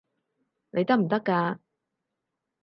[0.71, 1.59] 你得唔得㗎？